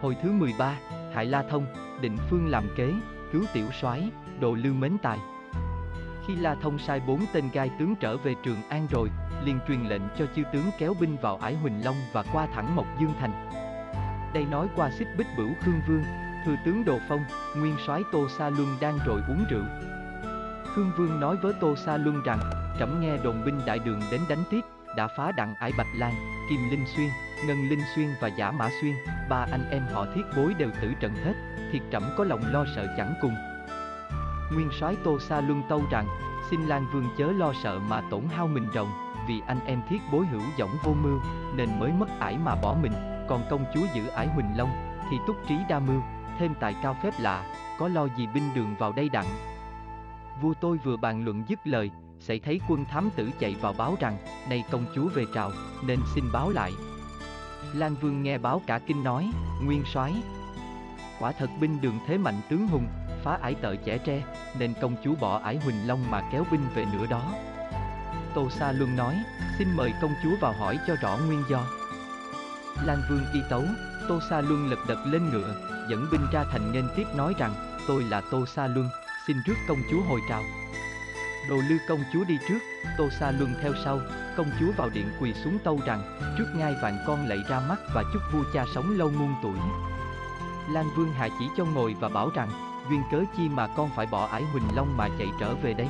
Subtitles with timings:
[0.00, 0.76] Hồi thứ 13,
[1.14, 1.66] Hại La Thông,
[2.00, 2.92] định phương làm kế,
[3.32, 5.18] cứu tiểu soái, đồ lưu mến tài.
[6.26, 9.08] Khi La Thông sai bốn tên gai tướng trở về Trường An rồi,
[9.44, 12.76] liền truyền lệnh cho chư tướng kéo binh vào ải Huỳnh Long và qua thẳng
[12.76, 13.50] Mộc Dương Thành.
[14.34, 16.04] Đây nói qua xích bích bửu Khương Vương,
[16.46, 17.24] thừa tướng Đồ Phong,
[17.56, 19.64] nguyên soái Tô Sa Luân đang rồi uống rượu.
[20.74, 22.40] Khương Vương nói với Tô Sa Luân rằng,
[22.78, 24.60] trẫm nghe đồn binh đại đường đến đánh tiếp,
[24.96, 26.12] đã phá đặng ải Bạch Lan,
[26.50, 27.08] Kim Linh Xuyên,
[27.44, 28.94] Ngân Linh Xuyên và Giả Mã Xuyên,
[29.28, 31.34] ba anh em họ thiết bối đều tử trận hết,
[31.72, 33.34] thiệt trẫm có lòng lo sợ chẳng cùng.
[34.52, 36.06] Nguyên soái Tô Sa Luân tâu rằng,
[36.50, 38.88] xin Lan Vương chớ lo sợ mà tổn hao mình rồng,
[39.28, 41.20] vì anh em thiết bối hữu giọng vô mưu,
[41.54, 42.92] nên mới mất ải mà bỏ mình,
[43.28, 46.00] còn công chúa giữ ải Huỳnh Long, thì túc trí đa mưu,
[46.38, 47.46] thêm tài cao phép lạ,
[47.78, 49.26] có lo gì binh đường vào đây đặng.
[50.42, 53.96] Vua tôi vừa bàn luận dứt lời, sẽ thấy quân thám tử chạy vào báo
[54.00, 54.16] rằng,
[54.50, 55.50] nay công chúa về trào,
[55.86, 56.72] nên xin báo lại.
[57.74, 59.30] Lan Vương nghe báo cả kinh nói,
[59.62, 60.14] nguyên soái
[61.18, 62.86] Quả thật binh đường thế mạnh tướng hùng,
[63.22, 64.22] phá ải tợ trẻ tre,
[64.58, 67.32] nên công chúa bỏ ải Huỳnh Long mà kéo binh về nữa đó.
[68.34, 69.16] Tô Sa Luân nói,
[69.58, 71.66] xin mời công chúa vào hỏi cho rõ nguyên do.
[72.84, 73.62] Lan Vương y tấu,
[74.08, 75.54] Tô Sa Luân lật đật lên ngựa,
[75.90, 77.54] dẫn binh ra thành nên tiếp nói rằng,
[77.88, 78.88] tôi là Tô Sa Luân,
[79.26, 80.42] xin rước công chúa hồi trào.
[81.48, 82.58] Đồ lư công chúa đi trước,
[82.98, 84.00] Tô Sa Luân theo sau,
[84.36, 86.02] công chúa vào điện quỳ xuống tâu rằng,
[86.38, 89.58] trước ngai vạn con lạy ra mắt và chúc vua cha sống lâu muôn tuổi.
[90.70, 92.48] Lan Vương hạ chỉ cho ngồi và bảo rằng,
[92.90, 95.88] duyên cớ chi mà con phải bỏ ải Huỳnh Long mà chạy trở về đây.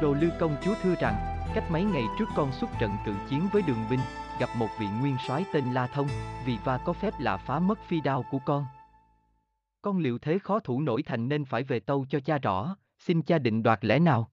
[0.00, 1.14] Đồ lư công chúa thưa rằng,
[1.54, 4.00] cách mấy ngày trước con xuất trận cự chiến với đường binh,
[4.40, 6.08] gặp một vị nguyên soái tên La Thông,
[6.46, 8.66] vì va có phép là phá mất phi đao của con.
[9.82, 13.22] Con liệu thế khó thủ nổi thành nên phải về tâu cho cha rõ, xin
[13.22, 14.30] cha định đoạt lẽ nào?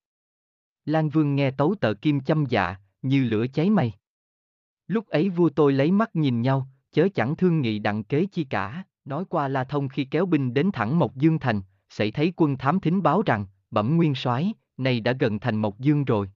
[0.85, 3.93] Lan Vương nghe tấu tờ kim châm dạ, như lửa cháy mây.
[4.87, 8.43] Lúc ấy vua tôi lấy mắt nhìn nhau, chớ chẳng thương nghị đặng kế chi
[8.43, 12.33] cả, nói qua La Thông khi kéo binh đến thẳng Mộc Dương Thành, sẽ thấy
[12.35, 16.29] quân thám thính báo rằng, bẩm nguyên soái, này đã gần thành Mộc Dương rồi.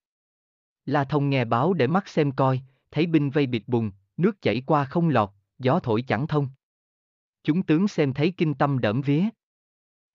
[0.85, 2.61] La Thông nghe báo để mắt xem coi,
[2.91, 6.49] thấy binh vây bịt bùng, nước chảy qua không lọt, gió thổi chẳng thông.
[7.43, 9.23] Chúng tướng xem thấy kinh tâm đẫm vía.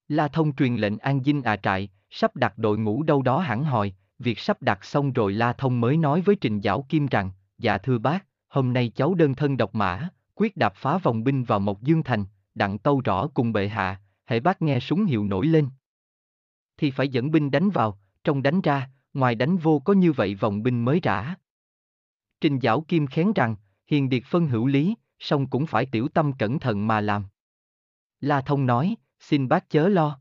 [0.09, 3.65] La Thông truyền lệnh an dinh à trại, sắp đặt đội ngũ đâu đó hẳn
[3.65, 7.31] hòi, việc sắp đặt xong rồi La Thông mới nói với Trình Giảo Kim rằng,
[7.59, 11.45] dạ thưa bác, hôm nay cháu đơn thân độc mã, quyết đạp phá vòng binh
[11.45, 15.25] vào Mộc Dương Thành, đặng tâu rõ cùng bệ hạ, hãy bác nghe súng hiệu
[15.25, 15.69] nổi lên.
[16.77, 20.35] Thì phải dẫn binh đánh vào, trong đánh ra, ngoài đánh vô có như vậy
[20.35, 21.35] vòng binh mới rã.
[22.41, 23.57] Trình Giảo Kim khén rằng,
[23.87, 27.25] hiền điệt phân hữu lý, song cũng phải tiểu tâm cẩn thận mà làm.
[28.21, 30.21] La Thông nói, xin bác chớ lo.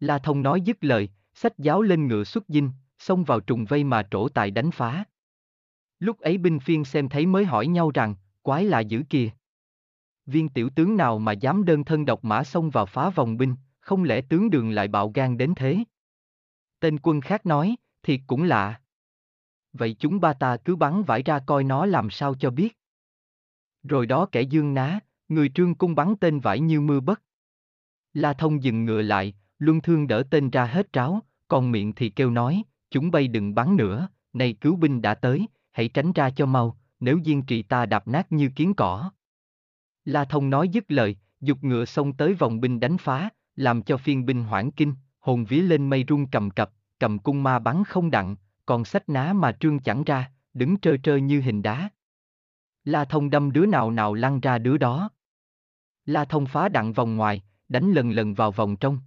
[0.00, 3.84] La Thông nói dứt lời, sách giáo lên ngựa xuất dinh, xông vào trùng vây
[3.84, 5.04] mà trổ tài đánh phá.
[5.98, 9.30] Lúc ấy binh phiên xem thấy mới hỏi nhau rằng, quái là dữ kìa.
[10.26, 13.54] Viên tiểu tướng nào mà dám đơn thân độc mã xông vào phá vòng binh,
[13.80, 15.78] không lẽ tướng đường lại bạo gan đến thế?
[16.80, 18.80] Tên quân khác nói, thiệt cũng lạ.
[19.72, 22.78] Vậy chúng ba ta cứ bắn vải ra coi nó làm sao cho biết.
[23.82, 27.22] Rồi đó kẻ dương ná, người trương cung bắn tên vải như mưa bất.
[28.14, 32.10] La thông dừng ngựa lại, luân thương đỡ tên ra hết tráo, còn miệng thì
[32.10, 36.30] kêu nói, chúng bay đừng bắn nữa, này cứu binh đã tới, hãy tránh ra
[36.30, 39.10] cho mau, nếu diên trì ta đạp nát như kiến cỏ.
[40.04, 43.96] La thông nói dứt lời, dục ngựa xông tới vòng binh đánh phá, làm cho
[43.96, 47.84] phiên binh hoảng kinh, hồn vía lên mây rung cầm cập, cầm cung ma bắn
[47.84, 48.36] không đặng,
[48.66, 51.88] còn sách ná mà trương chẳng ra, đứng trơ trơ như hình đá.
[52.84, 55.10] La thông đâm đứa nào nào lăn ra đứa đó.
[56.06, 58.98] La thông phá đặng vòng ngoài, đánh lần lần vào vòng trong.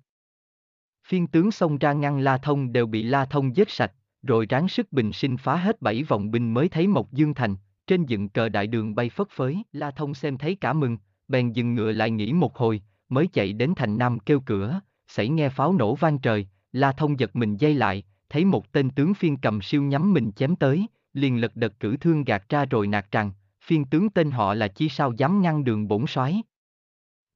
[1.08, 3.92] Phiên tướng xông ra ngăn La thông đều bị La thông giết sạch,
[4.24, 7.56] rồi ráng sức bình sinh phá hết bảy vòng binh mới thấy Mộc Dương Thành,
[7.88, 9.64] trên dựng cờ đại đường bay phất phới.
[9.72, 10.98] La thông xem thấy cả mừng,
[11.28, 15.30] bèn dừng ngựa lại nghỉ một hồi, mới chạy đến thành Nam kêu cửa, xảy
[15.30, 19.14] nghe pháo nổ vang trời, La thông giật mình dây lại, thấy một tên tướng
[19.14, 22.88] phiên cầm siêu nhắm mình chém tới, liền lật đật cử thương gạt ra rồi
[22.88, 23.32] nạt rằng,
[23.62, 26.44] phiên tướng tên họ là chi sao dám ngăn đường bổn soái.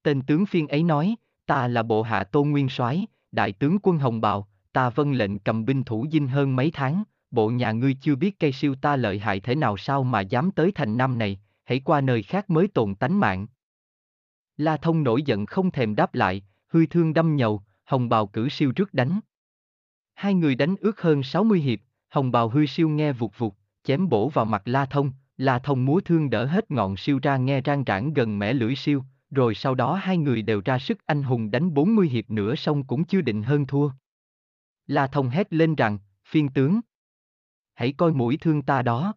[0.03, 1.15] Tên tướng phiên ấy nói,
[1.45, 5.39] ta là bộ hạ tôn nguyên soái, đại tướng quân hồng bào, ta vân lệnh
[5.39, 8.95] cầm binh thủ dinh hơn mấy tháng, bộ nhà ngươi chưa biết cây siêu ta
[8.95, 12.50] lợi hại thế nào sao mà dám tới thành nam này, hãy qua nơi khác
[12.50, 13.47] mới tồn tánh mạng.
[14.57, 18.50] La thông nổi giận không thèm đáp lại, hư thương đâm nhầu, hồng bào cử
[18.50, 19.19] siêu trước đánh.
[20.13, 23.53] Hai người đánh ước hơn 60 hiệp, hồng bào hư siêu nghe vụt vụt,
[23.83, 27.38] chém bổ vào mặt La Thông, La Thông múa thương đỡ hết ngọn siêu ra
[27.38, 31.06] nghe rang rãng gần mẻ lưỡi siêu, rồi sau đó hai người đều ra sức
[31.06, 33.89] anh hùng đánh 40 hiệp nữa xong cũng chưa định hơn thua.
[34.88, 36.79] La Thông hét lên rằng, phiên tướng.
[37.74, 39.13] Hãy coi mũi thương ta đó.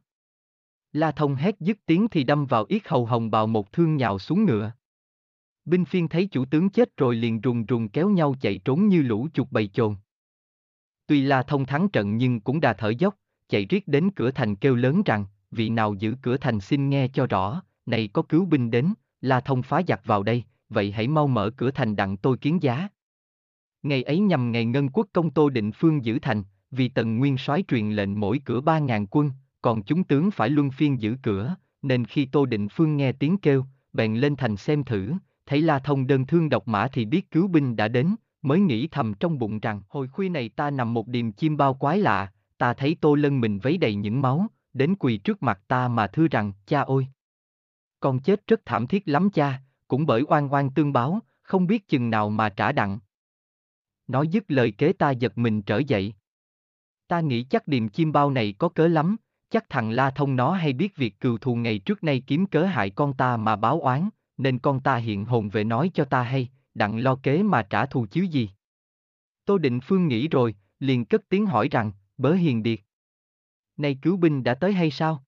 [0.92, 4.18] La Thông hét dứt tiếng thì đâm vào yết hầu hồng bào một thương nhào
[4.18, 4.72] xuống ngựa.
[5.64, 9.02] Binh phiên thấy chủ tướng chết rồi liền rùng rùng kéo nhau chạy trốn như
[9.02, 9.96] lũ chuột bầy chồn.
[11.06, 13.14] Tuy La Thông thắng trận nhưng cũng đà thở dốc,
[13.48, 17.08] chạy riết đến cửa thành kêu lớn rằng, vị nào giữ cửa thành xin nghe
[17.08, 21.08] cho rõ, này có cứu binh đến, La Thông phá giặc vào đây, vậy hãy
[21.08, 22.88] mau mở cửa thành đặng tôi kiến giá.
[23.82, 27.38] Ngày ấy nhằm ngày ngân quốc công Tô Định Phương giữ thành, vì tần nguyên
[27.38, 29.30] soái truyền lệnh mỗi cửa ba ngàn quân,
[29.62, 33.38] còn chúng tướng phải luân phiên giữ cửa, nên khi Tô Định Phương nghe tiếng
[33.38, 35.12] kêu, bèn lên thành xem thử,
[35.46, 38.88] thấy La Thông đơn thương độc mã thì biết cứu binh đã đến, mới nghĩ
[38.88, 42.32] thầm trong bụng rằng hồi khuya này ta nằm một điềm chim bao quái lạ,
[42.58, 46.06] ta thấy Tô Lân mình vấy đầy những máu, đến quỳ trước mặt ta mà
[46.06, 47.06] thưa rằng, cha ôi!
[48.00, 51.88] Con chết rất thảm thiết lắm cha, cũng bởi oan oan tương báo, không biết
[51.88, 52.98] chừng nào mà trả đặng.
[54.06, 56.14] Nói dứt lời kế ta giật mình trở dậy.
[57.06, 59.16] Ta nghĩ chắc điềm chim bao này có cớ lắm,
[59.50, 62.64] chắc thằng La Thông nó hay biết việc cừu thù ngày trước nay kiếm cớ
[62.64, 66.22] hại con ta mà báo oán, nên con ta hiện hồn về nói cho ta
[66.22, 68.50] hay, đặng lo kế mà trả thù chứ gì.
[69.44, 72.80] Tô Định Phương nghĩ rồi, liền cất tiếng hỏi rằng, bớ hiền điệt.
[73.76, 75.24] Này cứu binh đã tới hay sao?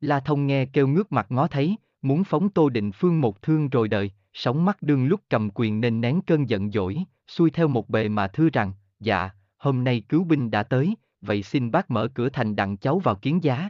[0.00, 3.68] La Thông nghe kêu ngước mặt ngó thấy, muốn phóng Tô Định Phương một thương
[3.68, 6.96] rồi đợi, sóng mắt đương lúc cầm quyền nên nén cơn giận dỗi,
[7.28, 11.42] xuôi theo một bề mà thưa rằng, dạ, hôm nay cứu binh đã tới, vậy
[11.42, 13.68] xin bác mở cửa thành đặng cháu vào kiến giá.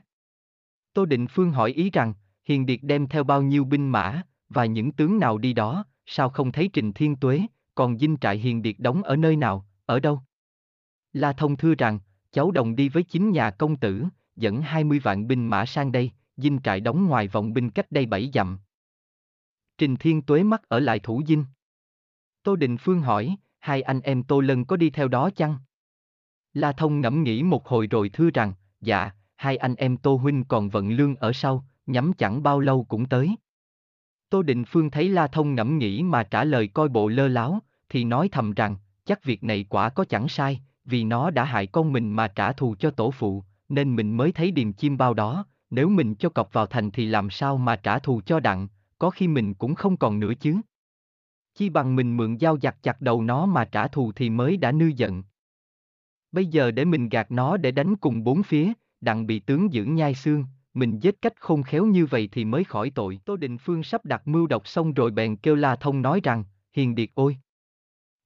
[0.92, 2.14] Tô Định Phương hỏi ý rằng,
[2.44, 6.28] Hiền Điệt đem theo bao nhiêu binh mã, và những tướng nào đi đó, sao
[6.28, 7.40] không thấy Trình Thiên Tuế,
[7.74, 10.20] còn dinh trại Hiền Điệt đóng ở nơi nào, ở đâu?
[11.12, 11.98] La Thông thưa rằng,
[12.32, 14.04] cháu đồng đi với chính nhà công tử,
[14.36, 18.06] dẫn 20 vạn binh mã sang đây, dinh trại đóng ngoài vòng binh cách đây
[18.06, 18.58] bảy dặm.
[19.78, 21.44] Trình Thiên Tuế mắt ở lại thủ dinh.
[22.42, 25.58] Tô Định Phương hỏi, hai anh em Tô Lân có đi theo đó chăng?
[26.54, 30.44] La Thông ngẫm nghĩ một hồi rồi thưa rằng, dạ, hai anh em Tô Huynh
[30.44, 33.36] còn vận lương ở sau, nhắm chẳng bao lâu cũng tới.
[34.30, 37.60] Tô Định Phương thấy La Thông ngẫm nghĩ mà trả lời coi bộ lơ láo,
[37.88, 41.66] thì nói thầm rằng, chắc việc này quả có chẳng sai, vì nó đã hại
[41.66, 45.14] con mình mà trả thù cho tổ phụ, nên mình mới thấy điềm chim bao
[45.14, 48.68] đó, nếu mình cho cọc vào thành thì làm sao mà trả thù cho đặng,
[48.98, 50.56] có khi mình cũng không còn nữa chứ.
[51.54, 54.72] Chi bằng mình mượn dao giặt chặt đầu nó mà trả thù thì mới đã
[54.72, 55.22] nư giận.
[56.32, 59.94] Bây giờ để mình gạt nó để đánh cùng bốn phía, đặng bị tướng dưỡng
[59.94, 63.20] nhai xương, mình giết cách khôn khéo như vậy thì mới khỏi tội.
[63.24, 66.44] Tô Định Phương sắp đặt mưu độc xong rồi bèn kêu La Thông nói rằng,
[66.72, 67.36] hiền điệt ôi.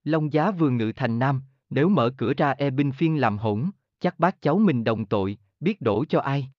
[0.05, 3.71] Long giá vừa ngự thành Nam, nếu mở cửa ra e binh phiên làm hỗn,
[4.01, 6.51] chắc bác cháu mình đồng tội, biết đổ cho ai.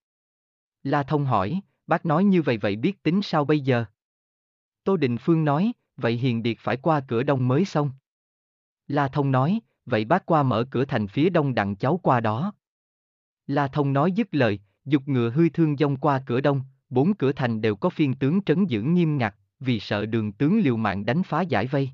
[0.83, 3.85] La Thông hỏi, bác nói như vậy vậy biết tính sao bây giờ?
[4.83, 7.91] Tô Định Phương nói, vậy hiền điệt phải qua cửa đông mới xong.
[8.87, 12.53] La Thông nói, vậy bác qua mở cửa thành phía đông đặng cháu qua đó.
[13.47, 17.31] La Thông nói dứt lời, dục ngựa hư thương dông qua cửa đông, bốn cửa
[17.31, 21.05] thành đều có phiên tướng trấn giữ nghiêm ngặt, vì sợ đường tướng liều mạng
[21.05, 21.89] đánh phá giải vây.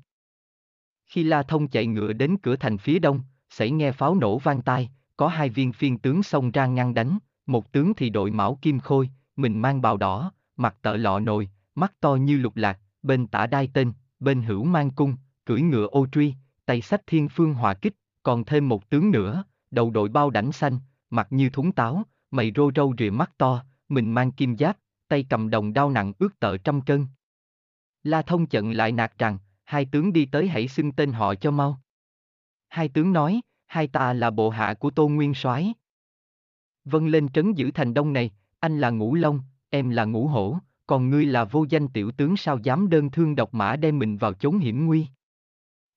[1.06, 4.62] Khi La Thông chạy ngựa đến cửa thành phía đông, xảy nghe pháo nổ vang
[4.62, 8.58] tai, có hai viên phiên tướng xông ra ngăn đánh, một tướng thì đội mão
[8.62, 12.78] kim khôi, mình mang bào đỏ, mặt tợ lọ nồi, mắt to như lục lạc,
[13.02, 16.34] bên tả đai tên, bên hữu mang cung, cưỡi ngựa ô truy,
[16.66, 20.52] tay sách thiên phương hòa kích, còn thêm một tướng nữa, đầu đội bao đảnh
[20.52, 20.78] xanh,
[21.10, 24.78] mặt như thúng táo, mày rô râu rìa mắt to, mình mang kim giáp,
[25.08, 27.06] tay cầm đồng đao nặng ước tợ trăm cân.
[28.02, 31.50] La Thông chận lại nạt rằng, hai tướng đi tới hãy xưng tên họ cho
[31.50, 31.80] mau.
[32.68, 35.74] Hai tướng nói, hai ta là bộ hạ của Tô Nguyên Soái.
[36.84, 40.58] Vân lên trấn giữ thành đông này, anh là Ngũ Long, em là Ngũ Hổ,
[40.86, 44.16] còn ngươi là vô danh tiểu tướng sao dám đơn thương độc mã đem mình
[44.16, 45.06] vào chốn hiểm nguy.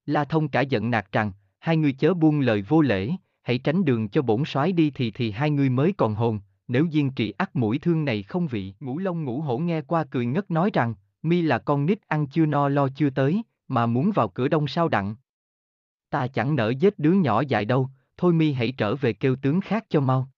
[0.05, 3.11] La Thông cả giận nạt rằng, hai người chớ buông lời vô lễ,
[3.41, 6.87] hãy tránh đường cho bổn soái đi thì thì hai người mới còn hồn, nếu
[6.91, 8.73] diên trị ắt mũi thương này không vị.
[8.79, 12.27] Ngũ Long Ngũ Hổ nghe qua cười ngất nói rằng, mi là con nít ăn
[12.27, 15.15] chưa no lo chưa tới, mà muốn vào cửa đông sao đặng.
[16.11, 19.61] Ta chẳng nỡ giết đứa nhỏ dại đâu, thôi mi hãy trở về kêu tướng
[19.61, 20.29] khác cho mau.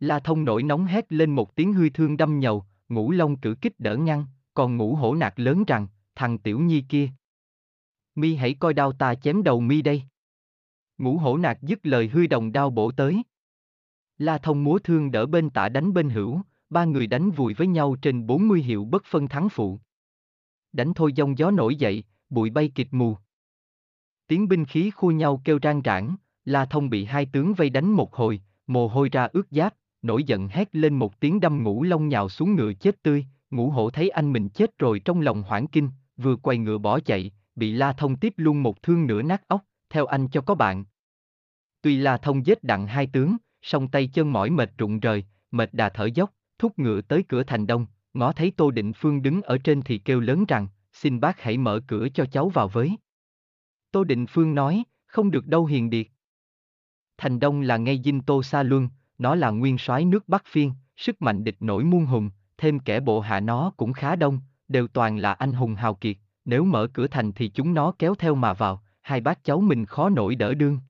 [0.00, 3.54] La Thông nổi nóng hét lên một tiếng hư thương đâm nhầu, ngũ long cử
[3.60, 7.08] kích đỡ ngăn, còn ngũ hổ nạt lớn rằng, thằng tiểu nhi kia.
[8.14, 10.02] Mi hãy coi đao ta chém đầu mi đây.
[10.98, 13.22] Ngũ hổ nạt dứt lời hư đồng đao bổ tới.
[14.18, 17.66] La Thông múa thương đỡ bên tả đánh bên hữu, ba người đánh vùi với
[17.66, 19.78] nhau trên 40 hiệu bất phân thắng phụ.
[20.72, 23.16] Đánh thôi giông gió nổi dậy, bụi bay kịch mù.
[24.30, 27.92] Tiếng binh khí khu nhau kêu rang rãng, La Thông bị hai tướng vây đánh
[27.92, 31.82] một hồi, mồ hôi ra ướt giáp, nổi giận hét lên một tiếng đâm ngũ
[31.82, 35.42] long nhào xuống ngựa chết tươi, ngũ hổ thấy anh mình chết rồi trong lòng
[35.42, 39.22] hoảng kinh, vừa quay ngựa bỏ chạy, bị La Thông tiếp luôn một thương nửa
[39.22, 40.84] nát óc, theo anh cho có bạn.
[41.82, 45.74] Tuy La Thông giết đặng hai tướng, song tay chân mỏi mệt rụng rời, mệt
[45.74, 49.42] đà thở dốc, thúc ngựa tới cửa thành đông, ngó thấy Tô Định Phương đứng
[49.42, 52.96] ở trên thì kêu lớn rằng, xin bác hãy mở cửa cho cháu vào với.
[53.92, 56.06] Tô Định Phương nói, không được đâu hiền điệt.
[57.18, 60.72] Thành Đông là ngay dinh Tô Sa Luân, nó là nguyên soái nước Bắc Phiên,
[60.96, 64.88] sức mạnh địch nổi muôn hùng, thêm kẻ bộ hạ nó cũng khá đông, đều
[64.88, 68.34] toàn là anh hùng hào kiệt, nếu mở cửa thành thì chúng nó kéo theo
[68.34, 70.80] mà vào, hai bác cháu mình khó nổi đỡ đương.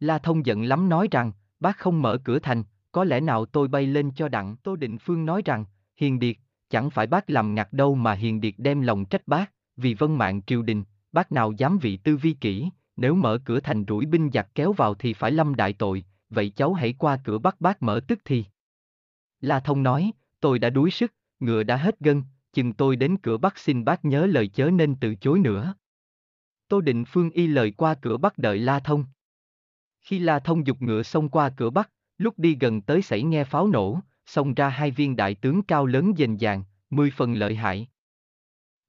[0.00, 3.68] La Thông giận lắm nói rằng, bác không mở cửa thành, có lẽ nào tôi
[3.68, 4.56] bay lên cho đặng.
[4.56, 5.64] Tô Định Phương nói rằng,
[5.96, 6.36] Hiền Điệt,
[6.70, 10.14] chẳng phải bác làm ngặt đâu mà Hiền Điệt đem lòng trách bác, vì vân
[10.14, 14.06] mạng triều đình, bác nào dám vị tư vi kỹ, nếu mở cửa thành rủi
[14.06, 17.60] binh giặc kéo vào thì phải lâm đại tội, vậy cháu hãy qua cửa bắt
[17.60, 18.44] bác mở tức thì.
[19.40, 23.36] La Thông nói, tôi đã đuối sức, ngựa đã hết gân, chừng tôi đến cửa
[23.36, 25.74] bắt xin bác nhớ lời chớ nên từ chối nữa.
[26.68, 29.04] Tô Định Phương y lời qua cửa bắt đợi La Thông.
[30.00, 33.44] Khi La Thông dục ngựa xông qua cửa bắc, lúc đi gần tới xảy nghe
[33.44, 37.54] pháo nổ, xông ra hai viên đại tướng cao lớn dền dàng, mười phần lợi
[37.54, 37.88] hại.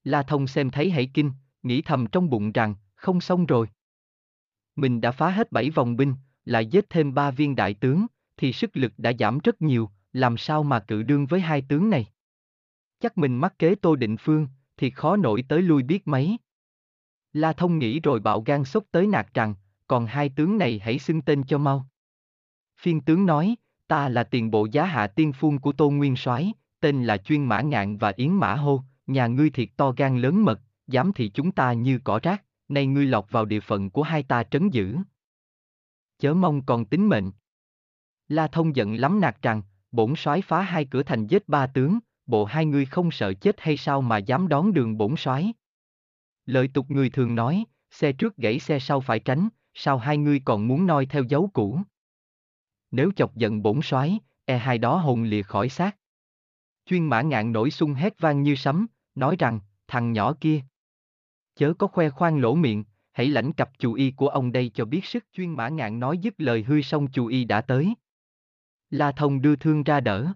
[0.03, 1.31] La Thông xem thấy hãy kinh,
[1.65, 3.67] nghĩ thầm trong bụng rằng, không xong rồi.
[4.75, 6.13] Mình đã phá hết bảy vòng binh,
[6.45, 8.05] lại giết thêm ba viên đại tướng,
[8.37, 11.89] thì sức lực đã giảm rất nhiều, làm sao mà cự đương với hai tướng
[11.89, 12.05] này.
[12.99, 16.37] Chắc mình mắc kế Tô Định Phương, thì khó nổi tới lui biết mấy.
[17.33, 19.55] La Thông nghĩ rồi bạo gan sốc tới nạt rằng,
[19.87, 21.87] còn hai tướng này hãy xưng tên cho mau.
[22.79, 23.55] Phiên tướng nói,
[23.87, 27.45] ta là tiền bộ giá hạ tiên phu của Tô Nguyên soái, tên là Chuyên
[27.45, 31.31] Mã Ngạn và Yến Mã Hô, nhà ngươi thiệt to gan lớn mật, dám thị
[31.33, 34.69] chúng ta như cỏ rác, nay ngươi lọt vào địa phận của hai ta trấn
[34.69, 34.97] giữ.
[36.17, 37.31] Chớ mong còn tính mệnh.
[38.27, 39.61] La Thông giận lắm nạt rằng,
[39.91, 43.55] bổn soái phá hai cửa thành giết ba tướng, bộ hai ngươi không sợ chết
[43.61, 45.53] hay sao mà dám đón đường bổn soái?
[46.45, 50.41] Lời tục người thường nói, xe trước gãy xe sau phải tránh, sao hai ngươi
[50.45, 51.79] còn muốn noi theo dấu cũ?
[52.91, 55.97] Nếu chọc giận bổn soái, e hai đó hồn lìa khỏi xác.
[56.85, 60.61] Chuyên mã ngạn nổi sung hét vang như sấm, nói rằng, thằng nhỏ kia.
[61.55, 64.85] Chớ có khoe khoang lỗ miệng, hãy lãnh cặp chù y của ông đây cho
[64.85, 67.95] biết sức chuyên mã ngạn nói dứt lời hư xong chù y đã tới.
[68.89, 70.27] La Thông đưa thương ra đỡ.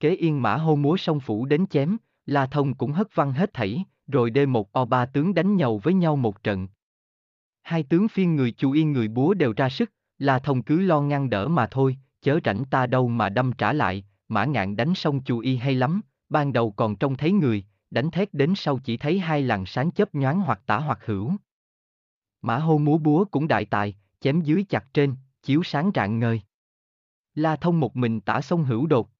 [0.00, 3.50] Kế yên mã hô múa song phủ đến chém, La Thông cũng hất văng hết
[3.52, 6.68] thảy, rồi đê một o ba tướng đánh nhau với nhau một trận.
[7.62, 11.00] Hai tướng phiên người chu yên người búa đều ra sức, La Thông cứ lo
[11.00, 14.94] ngăn đỡ mà thôi, chớ rảnh ta đâu mà đâm trả lại, mã ngạn đánh
[14.94, 18.78] xong chu y hay lắm, ban đầu còn trông thấy người, đánh thét đến sau
[18.78, 21.32] chỉ thấy hai làn sáng chớp nhoáng hoặc tả hoặc hữu.
[22.42, 26.40] Mã hô múa búa cũng đại tài, chém dưới chặt trên, chiếu sáng rạng ngời.
[27.34, 29.10] La Thông một mình tả sông hữu đột.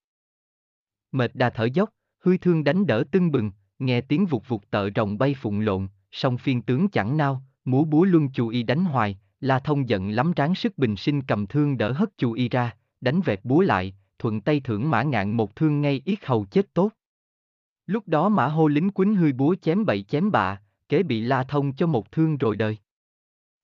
[1.12, 4.90] Mệt đà thở dốc, hư thương đánh đỡ tưng bừng, nghe tiếng vụt vụt tợ
[4.96, 8.84] rồng bay phụng lộn, song phiên tướng chẳng nao, múa búa luân chù y đánh
[8.84, 12.48] hoài, La Thông giận lắm tráng sức bình sinh cầm thương đỡ hất chù y
[12.48, 16.44] ra, đánh vẹt búa lại, thuận tay thưởng mã ngạn một thương ngay yết hầu
[16.44, 16.90] chết tốt.
[17.86, 21.42] Lúc đó mã hô lính quýnh hươi búa chém bậy chém bạ, kế bị La
[21.42, 22.76] Thông cho một thương rồi đời.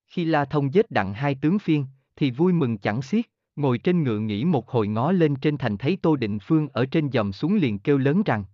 [0.06, 1.86] Khi La Thông giết đặng hai tướng phiên,
[2.16, 3.24] thì vui mừng chẳng xiết,
[3.56, 6.86] ngồi trên ngựa nghỉ một hồi ngó lên trên thành thấy Tô Định Phương ở
[6.86, 8.44] trên dòm xuống liền kêu lớn rằng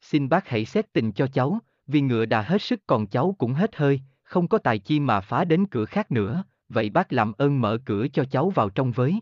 [0.00, 3.52] Xin bác hãy xét tình cho cháu, vì ngựa đã hết sức còn cháu cũng
[3.52, 7.32] hết hơi, không có tài chi mà phá đến cửa khác nữa, vậy bác làm
[7.32, 9.20] ơn mở cửa cho cháu vào trong với.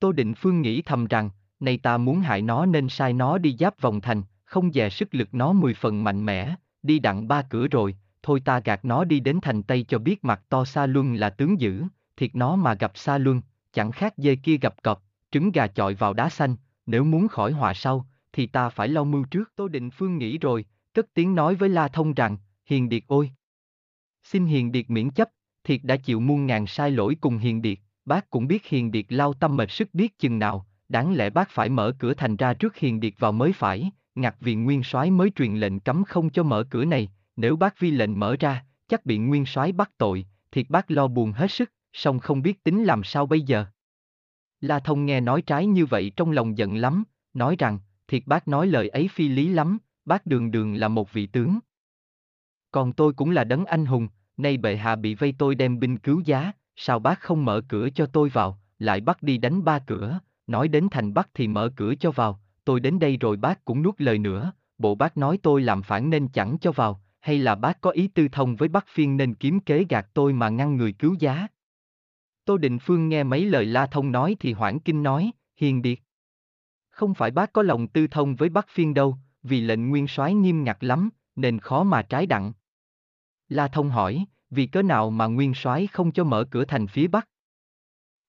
[0.00, 3.56] Tô Định Phương nghĩ thầm rằng, này ta muốn hại nó nên sai nó đi
[3.58, 7.42] giáp vòng thành, không dè sức lực nó mười phần mạnh mẽ, đi đặng ba
[7.42, 10.86] cửa rồi, thôi ta gạt nó đi đến thành Tây cho biết mặt to Sa
[10.86, 11.84] Luân là tướng dữ,
[12.16, 15.94] thiệt nó mà gặp Sa Luân, chẳng khác dê kia gặp cọp, trứng gà chọi
[15.94, 19.52] vào đá xanh, nếu muốn khỏi họa sau, thì ta phải lo mưu trước.
[19.56, 20.64] Tô Định Phương nghĩ rồi,
[20.94, 22.36] cất tiếng nói với La Thông rằng,
[22.66, 23.30] Hiền Điệt ôi!
[24.22, 25.28] Xin Hiền Điệt miễn chấp,
[25.64, 29.06] thiệt đã chịu muôn ngàn sai lỗi cùng Hiền Điệt, bác cũng biết Hiền Điệt
[29.08, 32.54] lao tâm mệt sức biết chừng nào, đáng lẽ bác phải mở cửa thành ra
[32.54, 36.30] trước Hiền Điệt vào mới phải, Ngạc vì nguyên soái mới truyền lệnh cấm không
[36.30, 39.90] cho mở cửa này, nếu bác vi lệnh mở ra, chắc bị nguyên soái bắt
[39.98, 43.64] tội, thiệt bác lo buồn hết sức, song không biết tính làm sao bây giờ.
[44.60, 48.48] La Thông nghe nói trái như vậy trong lòng giận lắm, nói rằng, thiệt bác
[48.48, 51.58] nói lời ấy phi lý lắm, bác đường đường là một vị tướng.
[52.70, 55.98] Còn tôi cũng là đấng anh hùng, nay bệ hạ bị vây tôi đem binh
[55.98, 59.78] cứu giá, sao bác không mở cửa cho tôi vào, lại bắt đi đánh ba
[59.78, 63.64] cửa, nói đến thành Bắc thì mở cửa cho vào, tôi đến đây rồi bác
[63.64, 67.38] cũng nuốt lời nữa, bộ bác nói tôi làm phản nên chẳng cho vào, hay
[67.38, 70.48] là bác có ý tư thông với Bắc Phiên nên kiếm kế gạt tôi mà
[70.48, 71.46] ngăn người cứu giá.
[72.44, 75.98] Tô Định Phương nghe mấy lời La Thông nói thì hoảng kinh nói, hiền điệt.
[76.90, 80.34] Không phải bác có lòng tư thông với Bắc Phiên đâu, vì lệnh nguyên soái
[80.34, 82.52] nghiêm ngặt lắm, nên khó mà trái đặng.
[83.48, 87.06] La Thông hỏi, vì cớ nào mà nguyên soái không cho mở cửa thành phía
[87.06, 87.28] Bắc?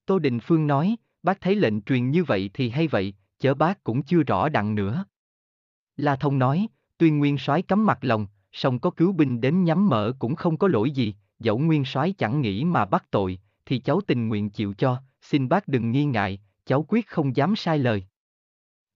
[0.06, 3.84] Tô Định Phương nói, bác thấy lệnh truyền như vậy thì hay vậy, chớ bác
[3.84, 5.06] cũng chưa rõ đặng nữa.
[5.98, 6.68] La Thông nói,
[7.00, 10.58] Tuy nguyên soái cấm mặt lòng, song có cứu binh đến nhắm mở cũng không
[10.58, 14.50] có lỗi gì, dẫu nguyên soái chẳng nghĩ mà bắt tội, thì cháu tình nguyện
[14.50, 18.04] chịu cho, xin bác đừng nghi ngại, cháu quyết không dám sai lời.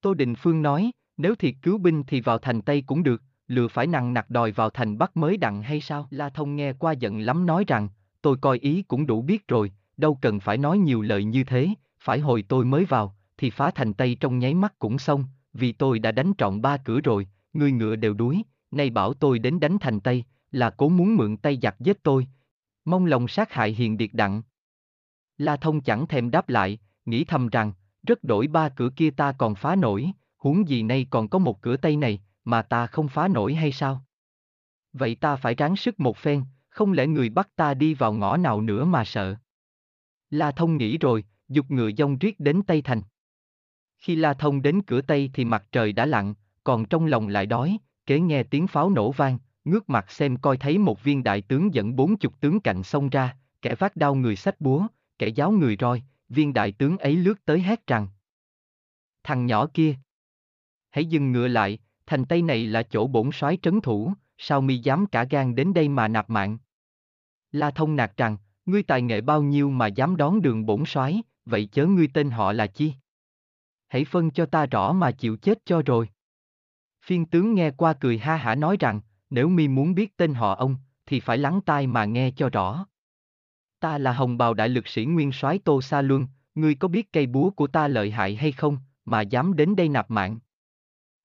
[0.02, 3.68] Tô Định Phương nói, nếu thiệt cứu binh thì vào thành Tây cũng được, lừa
[3.68, 6.08] phải nặng nặc đòi vào thành Bắc mới đặng hay sao?
[6.12, 7.90] La Thông nghe qua giận lắm nói rằng,
[8.22, 11.70] tôi coi ý cũng đủ biết rồi, đâu cần phải nói nhiều lời như thế,
[12.00, 15.72] phải hồi tôi mới vào, thì phá thành Tây trong nháy mắt cũng xong, vì
[15.72, 19.60] tôi đã đánh trọn ba cửa rồi, người ngựa đều đuối, nay bảo tôi đến
[19.60, 22.28] đánh thành Tây, là cố muốn mượn tay giặc giết tôi.
[22.86, 24.42] Mong lòng sát hại hiền điệt đặng.
[25.38, 27.74] La Thông chẳng thèm đáp lại, nghĩ thầm rằng,
[28.08, 31.62] rất đổi ba cửa kia ta còn phá nổi, huống gì nay còn có một
[31.62, 34.06] cửa Tây này, mà ta không phá nổi hay sao?
[34.94, 38.38] Vậy ta phải ráng sức một phen, không lẽ người bắt ta đi vào ngõ
[38.38, 39.36] nào nữa mà sợ?
[40.30, 43.02] La Thông nghĩ rồi, dục ngựa dông riết đến Tây Thành.
[44.04, 46.34] Khi La Thông đến cửa Tây thì mặt trời đã lặn,
[46.64, 50.58] còn trong lòng lại đói, kế nghe tiếng pháo nổ vang, ngước mặt xem coi
[50.58, 54.16] thấy một viên đại tướng dẫn bốn chục tướng cạnh xông ra, kẻ vác đao
[54.16, 54.88] người sách búa,
[55.20, 58.08] kẻ giáo người roi, viên đại tướng ấy lướt tới hét rằng.
[59.24, 59.96] Thằng nhỏ kia!
[60.90, 64.78] Hãy dừng ngựa lại, thành Tây này là chỗ bổn soái trấn thủ, sao mi
[64.78, 66.58] dám cả gan đến đây mà nạp mạng?
[67.52, 71.22] La Thông nạt rằng, ngươi tài nghệ bao nhiêu mà dám đón đường bổn soái,
[71.46, 72.94] vậy chớ ngươi tên họ là chi?
[73.94, 76.10] Hãy phân cho ta rõ mà chịu chết cho rồi.
[77.06, 80.56] Phiên tướng nghe qua cười ha hả nói rằng, nếu mi muốn biết tên họ
[80.56, 82.86] ông, thì phải lắng tai mà nghe cho rõ.
[83.80, 87.12] Ta là hồng bào đại lực sĩ nguyên soái Tô Sa Luân, ngươi có biết
[87.12, 90.40] cây búa của ta lợi hại hay không, mà dám đến đây nạp mạng?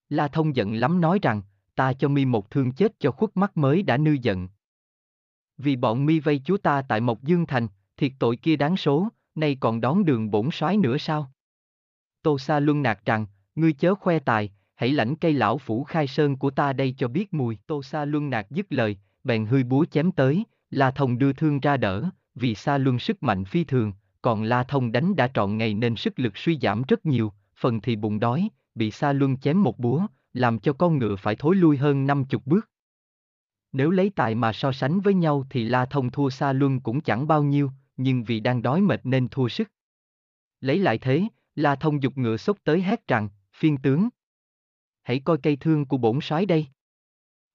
[0.09, 1.41] La Thông giận lắm nói rằng,
[1.75, 4.47] ta cho mi một thương chết cho khuất mắt mới đã nư giận.
[5.57, 9.07] Vì bọn mi vây chúa ta tại Mộc Dương Thành, thiệt tội kia đáng số,
[9.35, 11.31] nay còn đón đường bổn soái nữa sao?
[12.29, 16.07] Tô Sa Luân nạt rằng, ngươi chớ khoe tài, hãy lãnh cây lão phủ khai
[16.07, 17.57] sơn của ta đây cho biết mùi.
[17.67, 21.59] Tô Sa Luân nạt dứt lời, bèn hơi búa chém tới, La Thông đưa thương
[21.59, 25.57] ra đỡ, vì Sa Luân sức mạnh phi thường, còn La Thông đánh đã trọn
[25.57, 29.37] ngày nên sức lực suy giảm rất nhiều, phần thì bụng đói, bị Sa Luân
[29.37, 32.69] chém một búa, làm cho con ngựa phải thối lui hơn năm chục bước.
[33.71, 37.01] Nếu lấy tài mà so sánh với nhau thì La Thông thua Sa Luân cũng
[37.01, 39.71] chẳng bao nhiêu, nhưng vì đang đói mệt nên thua sức.
[40.61, 41.27] Lấy lại thế,
[41.59, 44.09] La Thông dục ngựa xốc tới hét rằng, phiên tướng.
[45.01, 46.67] Hãy coi cây thương của bổn soái đây.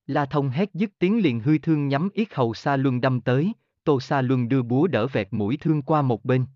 [0.06, 3.52] La Thông hét dứt tiếng liền hư thương nhắm yết hầu Sa Luân đâm tới,
[3.84, 6.46] Tô Sa Luân đưa búa đỡ vẹt mũi thương qua một bên.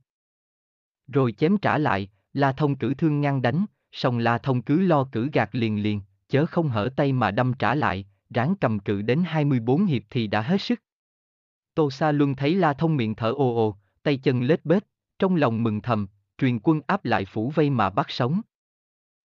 [1.07, 5.05] Rồi chém trả lại, La Thông cử thương ngăn đánh, song La Thông cứ lo
[5.13, 9.03] cử gạt liền liền, chớ không hở tay mà đâm trả lại, ráng cầm cự
[9.03, 10.83] đến 24 hiệp thì đã hết sức.
[11.75, 14.87] Tô Sa Luân thấy La Thông miệng thở ồ ồ, tay chân lết bết,
[15.19, 16.07] trong lòng mừng thầm,
[16.39, 18.41] truyền quân áp lại phủ vây mà bắt sống.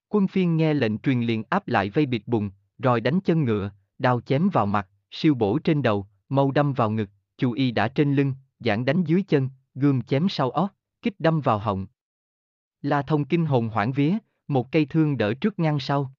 [0.10, 3.72] Quân phiên nghe lệnh truyền liền áp lại vây bịt bùng, rồi đánh chân ngựa,
[4.00, 7.88] đao chém vào mặt, siêu bổ trên đầu, mâu đâm vào ngực, chu y đã
[7.88, 11.88] trên lưng, giảng đánh dưới chân, gươm chém sau óc, kích đâm vào họng.
[12.82, 16.14] La thông kinh hồn hoảng vía, một cây thương đỡ trước ngăn sau.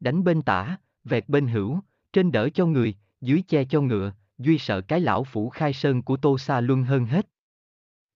[0.00, 1.80] Đánh bên tả, vẹt bên hữu,
[2.12, 6.02] trên đỡ cho người, dưới che cho ngựa, duy sợ cái lão phủ khai sơn
[6.02, 7.28] của Tô Sa Luân hơn hết.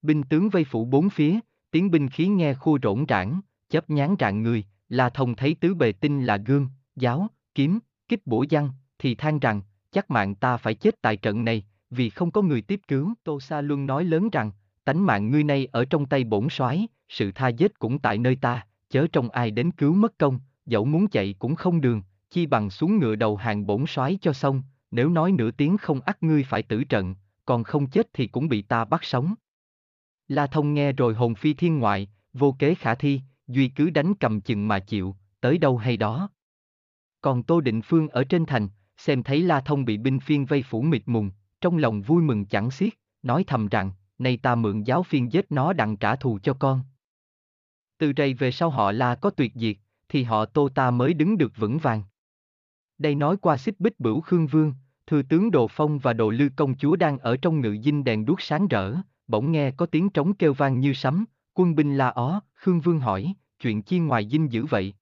[0.03, 1.41] Binh tướng vây phủ bốn phía,
[1.73, 5.75] tiếng binh khí nghe khu rỗn rãng, chấp nhán rạng người, La Thông thấy tứ
[5.75, 9.61] bề tinh là gương, giáo, kiếm, kích bổ văn, thì than rằng,
[9.93, 13.15] chắc mạng ta phải chết tại trận này, vì không có người tiếp cứu.
[13.25, 14.51] Tô Sa Luân nói lớn rằng,
[14.85, 18.37] tánh mạng ngươi nay ở trong tay bổn soái, sự tha giết cũng tại nơi
[18.37, 22.47] ta, chớ trông ai đến cứu mất công, dẫu muốn chạy cũng không đường, chi
[22.47, 26.23] bằng xuống ngựa đầu hàng bổn soái cho xong, nếu nói nửa tiếng không ắt
[26.23, 29.35] ngươi phải tử trận, còn không chết thì cũng bị ta bắt sống.
[30.33, 34.15] La Thông nghe rồi hồn phi thiên ngoại, vô kế khả thi, duy cứ đánh
[34.15, 36.31] cầm chừng mà chịu, tới đâu hay đó.
[37.21, 40.63] Còn Tô Định Phương ở trên thành, xem thấy La Thông bị binh phiên vây
[40.63, 42.93] phủ mịt mùng, trong lòng vui mừng chẳng xiết,
[43.23, 46.81] nói thầm rằng, nay ta mượn giáo phiên giết nó đặng trả thù cho con.
[47.99, 49.77] Từ đây về sau họ La có tuyệt diệt,
[50.09, 52.03] thì họ Tô ta mới đứng được vững vàng.
[52.99, 54.75] Đây nói qua xích bích bửu Khương Vương,
[55.07, 58.25] thừa tướng Đồ Phong và Đồ Lư công chúa đang ở trong ngự dinh đèn
[58.25, 58.95] đuốc sáng rỡ,
[59.27, 63.01] bỗng nghe có tiếng trống kêu vang như sấm, quân binh la ó, Khương Vương
[63.01, 64.95] hỏi, chuyện chi ngoài dinh dữ vậy?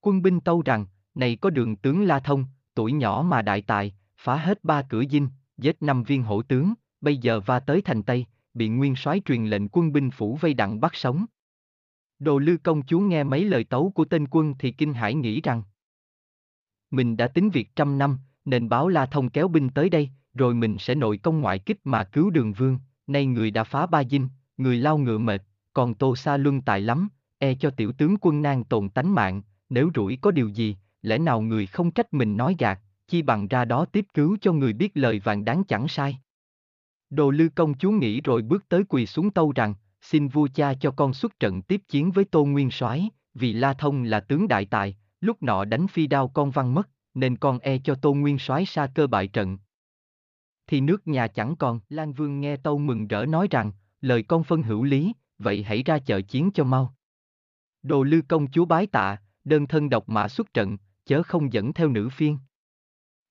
[0.00, 3.94] Quân binh tâu rằng, này có đường tướng La Thông, tuổi nhỏ mà đại tài,
[4.16, 8.02] phá hết ba cửa dinh, giết năm viên hổ tướng, bây giờ va tới thành
[8.02, 11.26] Tây, bị nguyên soái truyền lệnh quân binh phủ vây đặng bắt sống.
[12.18, 15.40] Đồ Lư công chúa nghe mấy lời tấu của tên quân thì kinh hãi nghĩ
[15.40, 15.62] rằng
[16.90, 20.54] mình đã tính việc trăm năm, nên báo La Thông kéo binh tới đây, rồi
[20.54, 24.04] mình sẽ nội công ngoại kích mà cứu đường vương, nay người đã phá ba
[24.04, 25.42] dinh, người lao ngựa mệt,
[25.72, 29.42] còn Tô Sa Luân tài lắm, e cho tiểu tướng quân nan tồn tánh mạng,
[29.68, 33.48] nếu rủi có điều gì, lẽ nào người không trách mình nói gạt, chi bằng
[33.48, 36.18] ra đó tiếp cứu cho người biết lời vàng đáng chẳng sai.
[37.10, 40.74] Đồ lư công chúa nghĩ rồi bước tới quỳ xuống tâu rằng, xin vua cha
[40.74, 44.48] cho con xuất trận tiếp chiến với Tô Nguyên soái, vì La Thông là tướng
[44.48, 48.14] đại tài, lúc nọ đánh phi đao con văn mất, nên con e cho Tô
[48.14, 49.58] Nguyên soái xa cơ bại trận.
[50.68, 54.44] Thì nước nhà chẳng còn, Lan Vương nghe tâu mừng rỡ nói rằng, lời con
[54.44, 56.94] phân hữu lý, vậy hãy ra chợ chiến cho mau.
[57.82, 61.72] Đồ lư công chúa bái tạ, đơn thân độc mã xuất trận, chớ không dẫn
[61.72, 62.38] theo nữ phiên.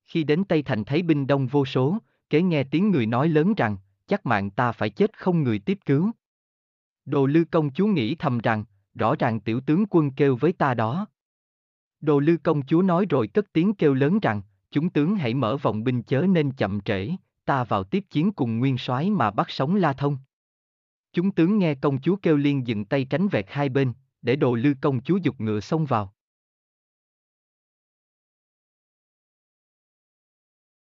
[0.03, 1.97] Khi đến Tây Thành thấy binh đông vô số,
[2.29, 5.79] kế nghe tiếng người nói lớn rằng, chắc mạng ta phải chết không người tiếp
[5.85, 6.11] cứu.
[7.05, 10.73] Đồ lư công chúa nghĩ thầm rằng, rõ ràng tiểu tướng quân kêu với ta
[10.73, 11.07] đó.
[12.01, 15.57] Đồ lư công chúa nói rồi cất tiếng kêu lớn rằng, chúng tướng hãy mở
[15.57, 17.09] vòng binh chớ nên chậm trễ,
[17.47, 20.17] ta vào tiếp chiến cùng nguyên soái mà bắt sống La Thông.
[21.13, 24.55] Chúng tướng nghe công chúa kêu liên dựng tay tránh vẹt hai bên, để đồ
[24.55, 26.13] lư công chúa dục ngựa xông vào.